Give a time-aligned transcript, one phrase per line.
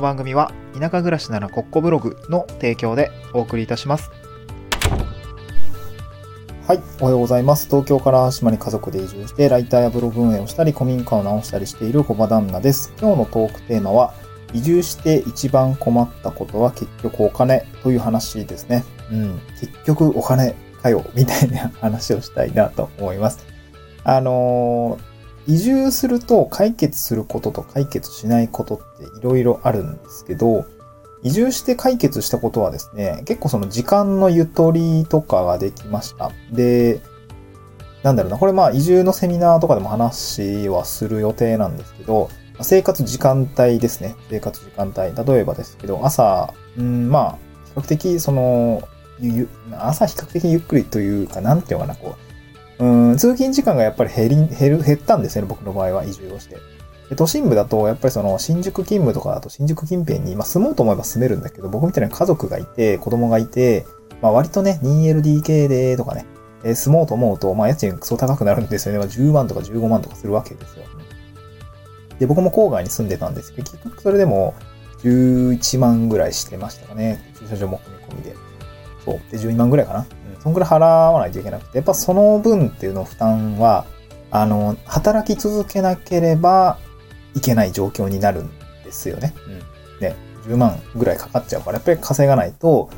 [0.00, 4.10] の番組は田舎暮らしならコッコブログの提供でお送りいたします。
[6.66, 7.66] はい、おはようございます。
[7.66, 12.92] 東京から島に家族で移住して、ライターやブログ運営をしたり、古民家を直したりしている小場旦那です。
[13.00, 14.14] 今日のトークテーマは、
[14.54, 18.84] 移住して一番困ったことは結局お金という話ですね。
[19.10, 23.44] うん、結局お金かよ、みたいな話をしたいなと思います。
[24.04, 25.09] あのー
[25.50, 30.64] 移住すると解決することと解決しないことっていろいろあるんですけど、
[31.24, 36.30] 移住して解決したことはですね、結構その時間のゆとりとかができました。
[36.52, 37.00] で、
[38.04, 42.30] なんだろうな、これまあ移住のセミナーとかでも話はする予定なんですけど、
[42.62, 44.14] 生活時間帯ですね。
[44.30, 45.32] 生活時間帯。
[45.32, 47.38] 例えばですけど、朝、うん、まあ、
[47.74, 48.82] 比較的その、
[49.72, 52.29] 朝比較的ゆっくりというか、なんていうのかな、こう、
[52.80, 56.56] うん、通勤時間がやっぱり減り、減る、減ったんですよね、僕の場合は移住をして。
[57.10, 63.84] で都心部だと、やっぱりその、新宿勤務とかだと、新宿近辺に、まあ住もうと思えば住めるんだけど、僕みたいな家族がいて、子供がいて、
[64.22, 66.24] まあ割とね、2LDK でとかね、
[66.64, 68.98] えー住もうと思うと、まあ家賃クソ高くなるんですよね。
[68.98, 70.84] まあ10万とか15万とかするわけですよ。
[72.18, 74.54] で、僕も郊外に住んでたんですけど、結局それでも
[75.02, 77.32] 11万ぐらいしてましたかね。
[77.38, 78.36] 駐車場も込み込みで。
[79.04, 79.20] そう。
[79.32, 80.06] で、12万ぐらいかな。
[80.40, 80.42] うん。
[80.42, 83.86] そんぐらい払わないといけなくて、やっぱその分っていうの負担は、
[84.30, 86.78] あの、働き続けなければ
[87.34, 88.50] いけない状況になるん
[88.84, 89.34] ですよね。
[89.46, 90.00] うん。
[90.00, 90.16] ね、
[90.46, 92.90] 10万ぐらいかかっちゃうから、やっぱり稼がないと、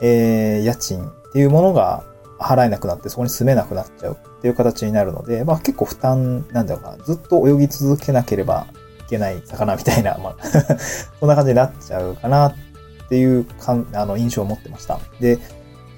[0.00, 2.04] えー、家賃っていうものが
[2.38, 8.66] 払えなくなって、そこに住めなくなっちゃうっていう形になるので、まあ結構負担、なんだろうかな、ずっと泳ぎ続けなければ
[9.06, 10.44] いけない魚みたいな、まあ
[11.18, 12.54] そんな感じになっちゃうかなっ
[13.08, 15.00] ていうかんあの印象を持ってました。
[15.20, 15.38] で、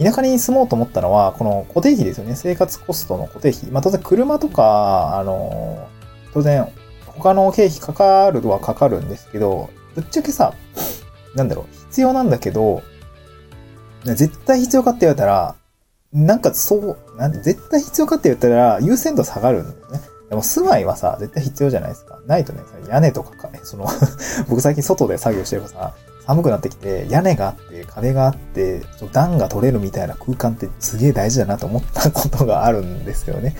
[0.02, 2.34] 田舎に住もうと思ったのは、この固定費ですよね。
[2.34, 3.70] 生活コストの固定費。
[3.70, 5.88] まあ当然車とか、あの、
[6.32, 6.66] 当然
[7.06, 10.54] 他の経費かかるはかかるんですけど、ぶっちゃけさ、
[11.34, 12.82] なんだろう、必要なんだけど、
[14.04, 15.54] 絶対必要かって言われたら、
[16.12, 20.00] なんかそう、なん絶対必要かって言ったら優先度下がるんだよね。
[20.30, 22.18] でも住まいはさ、絶対必要じゃないですか。
[22.26, 23.86] ないとね、屋根とかかね、その
[24.48, 25.94] 僕最近外で作業してるからさ、
[26.26, 28.82] 寒くなってきて、屋根があって、壁があって、
[29.12, 33.56] 暖が取れるみたいな空間ってすげえ大事だなと思ったことがあるんですよね。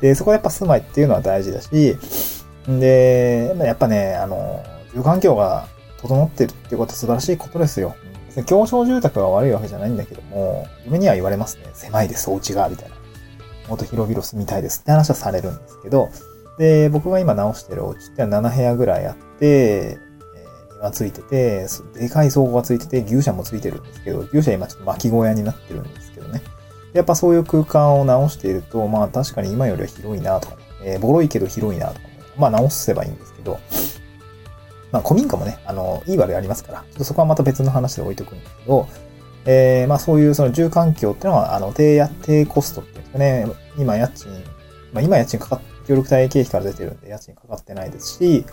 [0.00, 1.96] で、そこはやっぱ住まいっていうのは大事だし、
[2.66, 4.62] で、やっぱね、あの、
[4.94, 5.68] 住環境が
[6.00, 7.94] 整ってるっていうことは素晴らしいことですよ。
[8.30, 11.64] 狭小住宅が悪いわけじゃないんだけども、夢には言われますね。
[11.74, 12.96] 狭いです、お家が、みたいな。
[13.68, 16.08] もっと広々住みたいですって話はされるんですけど、
[16.58, 19.98] で、僕が今直してるお家って7部屋ぐらいあって、
[20.82, 26.42] えー、庭ついてて、でかい倉庫がついてて、牛舎もついてるんですけど、牛舎今ちょっと巻き小屋になってるんですけどね。
[26.92, 33.58] やっぱそういう空間を直していると、まあ確かに今よりは広いなとかね、えー、ボロいけど広いなとかね、まあ直せばいいんですけど、
[34.90, 38.88] まあ古民家もね、あの、いい悪いありますから、ちょっとそこはまた別の話で置いとくんですけど、
[39.44, 43.46] えー、まあそういうその住環境っていうのは、あの、低や、低コストっていうんですかね、
[43.78, 44.30] 今家賃、
[44.92, 48.44] まあ今家賃かかっ協力隊経費から出てるんで家賃かかってないですし、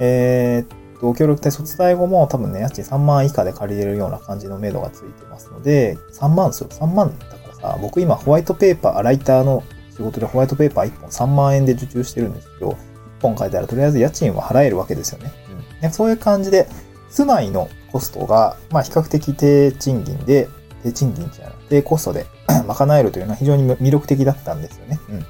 [0.00, 6.68] えー、と、協力隊卒隊後も多分ね、家賃3万以下で借りれるような感じの目処がついてますので、3万ですよ。
[6.70, 9.62] 3万だからさ、僕今ホワイトペーパー、ライターの
[9.96, 12.76] 仕事でホワイトペーパー1本3万円で受注してるんですけど、1
[13.22, 15.32] 本書いたらとりあえず家賃は払えるわけですよね。
[15.50, 16.68] うん、ねそういう感じで、
[17.08, 20.48] 住まいのコストが、まあ比較的低賃金で、
[20.82, 22.26] 低賃金じゃない、低コストで
[22.66, 25.00] 賄えるというのは非常に魅力的だったんですよね。
[25.08, 25.26] うん。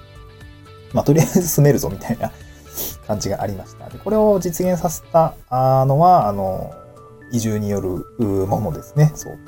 [0.92, 2.32] まあとりあえず住めるぞみたいな
[3.06, 3.88] 感じがありました。
[3.88, 6.74] で、これを実現させたのは、あの、
[7.32, 7.88] 移住による
[8.46, 9.12] ものですね。
[9.14, 9.38] そう。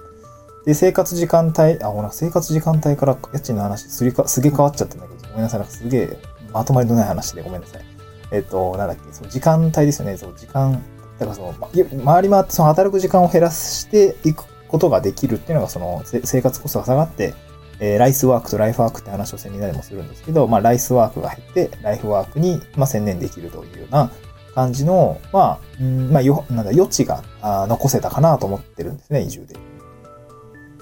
[0.65, 5.61] で、生活時間帯、あ、ほら、生活時間帯から家賃の話すりか、すげえ変わっちゃってんだけど、ごめんなさい。
[5.61, 6.19] なんかすげえ
[6.53, 7.83] まとまりのない話でごめんなさい。
[8.31, 10.17] えっと、なんだっけ、その時間帯ですよね。
[10.17, 10.83] そう、時間、
[11.19, 11.69] だからその、ま、
[12.13, 17.35] 回り回ってその働く時間を減らしていくことができるっていうのが、その、生活コストが下がって、
[17.81, 24.11] えー、ライスワークとライフワークって話をセミナーでもするんですけど、まあ、ライスワークが減って、ライフワークに、まあ、専念できるというような
[24.55, 29.57] 感じの、まあ、んまあ、よ、なんだ、余地があ残せたかなと思ってるんですね、移住で。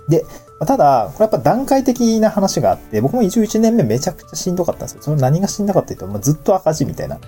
[0.08, 0.24] で、
[0.66, 5.02] ただ、これやっぱ段階的な話があって、僕も移住1年目めちゃくちゃしんどかったんですよ。
[5.02, 7.18] それ何がしんどかったって言うと、まあ、ずっと赤字みたいな。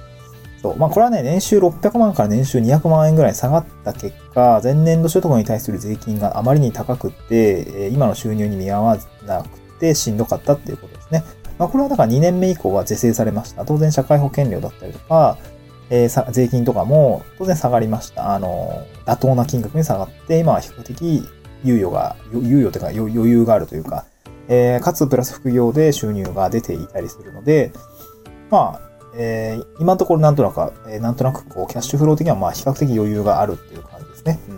[0.63, 0.77] そう。
[0.77, 11.25] まあ、これはね、年収600万から年収200万円ぐらい下がった結果、前年度所得に対する税金があまりに高くて、今の収入に見合わなくてしんどかったっていうことですね。
[11.59, 13.65] まあ、これはだから2年目以降は是正されました。
[13.65, 15.39] 当然社会保険料だったりとか、
[15.91, 18.35] えー、税金とかも当然下がりました。
[18.35, 21.23] あの、妥当な金額に下がって、今は比較的
[21.65, 24.07] 猶予が、猶予というか余裕があるというか、
[24.49, 27.73] えー、かつプラス副業で収入が出ていたりするので、
[28.51, 34.39] まあ、えー、今のところなんとなく、えー、なんとなくこう、キャッシュフロー的にはまあ比較的余裕があるっていう感じですね。
[34.49, 34.53] う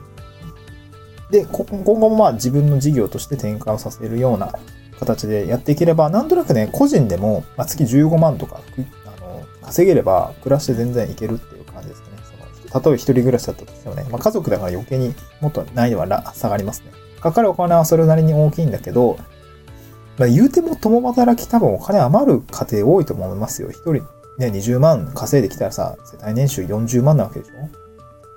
[1.29, 4.53] ん、で、今後もまあ自分の事業として展開をさせるような
[4.99, 8.61] 形でやっていければ、なんとなくね、個人でも、まあ、月15万とか、
[9.07, 12.07] あの、稼げれば暮らして全然いけるっていう感じですね。
[12.23, 16.93] その例えば一人暮らしだったとしてもね、まあ、家族だから余計にもっと難易度は下がりますね。
[17.21, 19.19] かかるお金はそれなりに大きいんだけど、
[20.19, 23.71] まあ、言うても共働き多分お金余る家庭多いと思いますよ。
[23.71, 24.07] 一人
[24.41, 27.69] ね、20万稼いできたらさ、世帯年収40万なわけでしょ？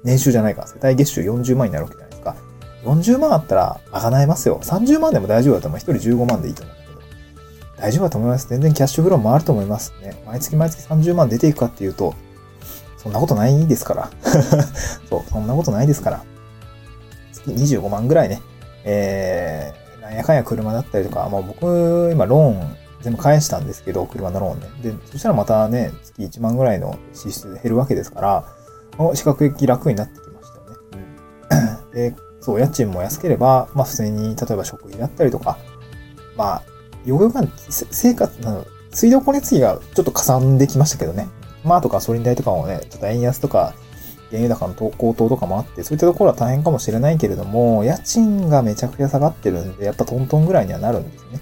[0.03, 0.67] 年収じゃないか。
[0.67, 2.35] 世帯月収40万になるわけじゃないですか。
[2.83, 4.59] 40万あったら賄えますよ。
[4.61, 5.79] 30万でも大丈夫だと思う。
[5.79, 7.81] 1人15万でいいと思うんだけど。
[7.81, 8.49] 大丈夫だと思います。
[8.49, 10.21] 全然キャッシュフロー回ると思いますね。
[10.27, 12.13] 毎月毎月30万出ていくかっていうと、
[12.97, 14.09] そんなことないですから。
[15.09, 16.23] そう、そんなことないですから。
[17.31, 18.41] 月25万ぐらいね。
[18.83, 24.67] えー、なんやかんや車だったりとか、まあ僕、今ローン全部返したんですけど、車のローンね。
[24.81, 28.45] で、そしたらまたね、月1万ぐらいの支出で減るわけですから、
[29.13, 31.07] 比較的楽になってきましたよね。
[31.85, 35.57] うん、で、そう、家賃も安ければ、まあ普通に、例えば食費だったりとか、
[36.37, 36.63] まあ、
[37.05, 38.33] よくよく生活、
[38.91, 41.27] 水道光熱費がちょっとかさんできましたけどね。
[41.65, 43.73] まあ、とか、ソリン代とかもね、ちょっと円安とか、
[44.31, 51.39] 原油高の高騰とかもあって、そういったところは大変かもしれないけれども、家賃がめちゃくちゃ下がってるんで、やっぱトントンぐらいにはなるんですね。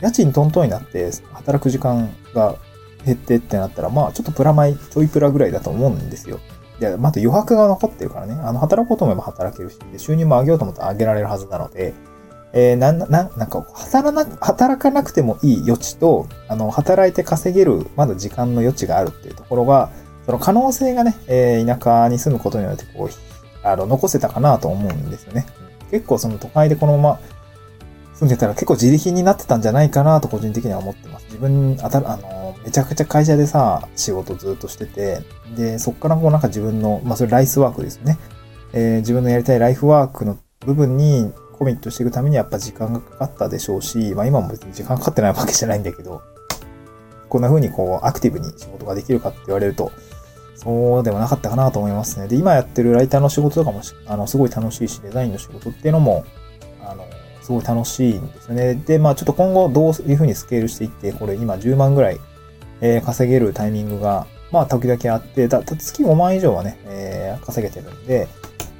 [0.00, 2.56] 家賃トントンになって、働く時間が
[3.04, 6.40] 減ってってなったら、まあ、ちょっとプラマイ、ちょいプラぐらいだと思うんですよ。
[6.78, 8.34] で、また余白が残ってるからね。
[8.42, 11.94] あの、働こうと思えば働けるし、で収入も上げようと思ったら上げられるはずなので、
[12.52, 19.90] えー、な、な、なんか、働な、働かなくてもいい余地と、あの、働いて稼げる、まだ時間の余地があるっていうところが、
[20.26, 25.46] その可能性がね、えー、田舎に住むことによって、こう、あの、残せたかなと思うんですよね。
[25.90, 27.20] 結構その都会でこのまま
[28.20, 31.24] 住んでたら結構自力になってたんじゃないかなと個人的には思ってます。
[31.26, 35.22] 自分、あた、あの、めちゃくちゃ会社でさ、仕事ずっとしてて、
[35.56, 38.18] で、そっからこうなんか自分の、まあそれライスワークですよね。
[38.74, 40.36] えー、自分のやりたいライフワークの
[40.66, 46.20] 部分にコミットしていくためにやっぱ時間がかかったでしょうし、まあ今も別に時間かかってないわけじゃないんだけど、
[47.30, 49.90] こんな風にこうアクティブに仕事ができるかって言われると、
[50.56, 52.28] そうでもなかったかなと思いますね。
[52.28, 56.24] で、今やってるライターの仕事とかも、あの、すごい楽しいし、デザインの仕事っていうのも、
[56.84, 57.06] あの、
[57.42, 58.74] すごい楽しいんですよね。
[58.74, 62.20] で、まあちょっと今後どういう風にスケールしていって、これ今10万ぐらい、
[62.80, 68.28] えー、稼げるタイミングが、まあ時々あって、だ月5万以上はね、えー、稼げてるんで、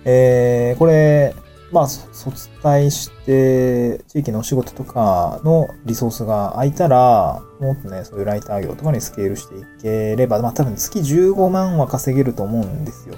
[0.05, 1.35] えー、これ、
[1.73, 13.15] まあ、卒退して、地域のお仕事とかのリソースが空いたら、もっとね、そういうライター業とかにスケールしていければ、まあ多分月15万は稼げると思うんですよ。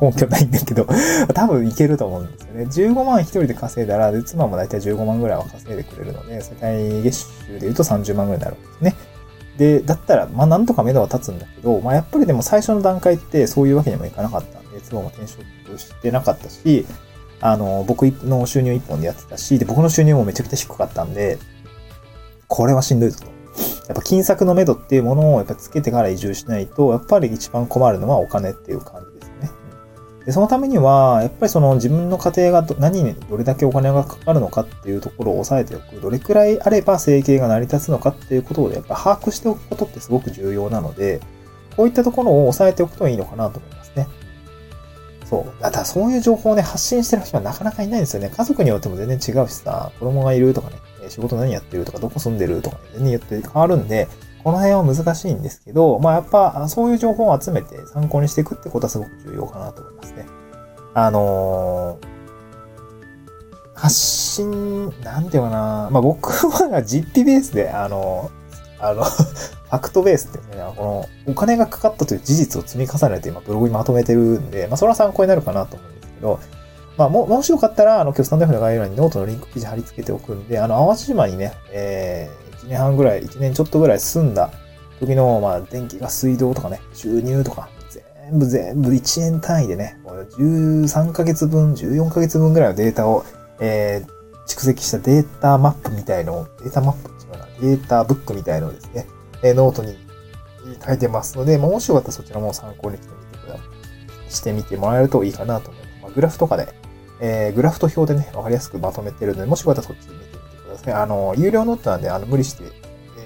[0.00, 0.86] 根拠ないんだけど、
[1.34, 2.64] 多分いけると思うんですよね。
[2.64, 8.94] 15万一人で稼いだら、で妻もだいたい15万ぐらいは稼いでくれるので、世帯月収で言うと30万ぐらいになるんですね。
[9.58, 15.42] で、だったら、まあなんとか目処は立つんだけど、まあやっぱりでも最初の段階ってそういうわけにもいかなかったんで、妻も転職
[15.78, 16.86] してなかったし、
[17.40, 21.38] あの、僕の収入一本でやってたし、で、僕の収入もめちゃくちゃ低かったんで、
[22.46, 23.26] これはしんどいぞと。
[23.88, 29.17] やっぱ金策の目処っていうものをやっぱつけてから移住しないと、やっぱり一番困るのはお金っていう感じ
[30.28, 30.32] で。
[30.32, 36.00] そのためには、やっぱりその自分の家庭が何にどれだけお金がかかるのかっていうところを抑えておく。
[36.02, 41.20] どれくらいあれば生計が成り立つのかっていうことをやっぱ把握しておくことってすごく重要なので、
[41.78, 44.06] こういったところを抑えておくといいのかなと思いますね。
[45.24, 45.62] そう。
[45.62, 48.30] だからそういう情報をね、発信してる人はなかなかいないんですよね。
[48.34, 50.76] 家族によっても全然違うしさ、子供がいるとかね、
[51.08, 54.08] 仕事何やってるとか、どこ住んでるとかね、全然よって変わるんで、
[54.44, 60.26] この辺は難しいんですけど、まあやっぱ、そういう情報を集めて参考にしていくってことはすごく重要かなと思いますね。
[60.94, 68.30] あのー、発信、なんていうかな、まあ僕は実費ベースで、あの、
[68.80, 69.02] あの
[69.68, 76.40] ファクトベースってね、このお金がかかったという事実を積み重ねて今ブログにまとめてるんで、まあそれは参考になるかなと思うんですけど、
[76.98, 84.50] まあも、もしよかったら、あの、今日スタンド F の概要欄にノートのリンク記事貼り付けておくんで、あの、淡路島にね、えー、1年半ぐらい、1年ちょっとぐらい住んだ
[85.00, 87.68] 時の、まあ、電気が水道とかね、収入とか、
[88.28, 93.24] 全部全部1年単位でね、13ヶ月分、14ヶ月分ぐらいのデータを、
[93.60, 99.06] えー、蓄積したデータマップみたいのを、データマップ違うな、データブックみたいのをですね、
[99.42, 99.96] えーノートに
[100.84, 104.32] 書いてますので、まもしよかったらそちらも参考にしてみてください。
[104.32, 106.02] してみてもらえるといいかなと思います。
[106.02, 106.68] まあ、グラフとかで、
[107.20, 110.27] えー、グラフと表でね、わかりやすくまとめてるので、もしよかったらそっち見
[110.78, 110.92] ですね。
[110.92, 112.64] あの、有料ノートなんで、あの、無理して、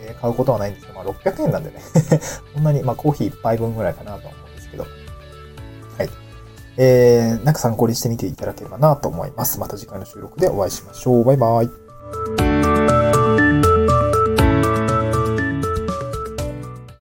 [0.04, 1.80] えー、買うことはないんですけど、まあ、600円なんでね
[2.54, 4.84] そんなに、まあ、コーヒー1杯分ぐらいかなと思うんですけど。
[4.84, 4.88] は
[6.04, 6.10] い。
[6.78, 9.60] えー、なんか参考にしてみていただければなと思います。
[9.60, 11.24] また次回の収録でお会いしましょう。
[11.24, 11.81] バイバイ。